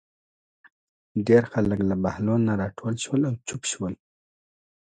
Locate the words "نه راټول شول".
2.47-3.21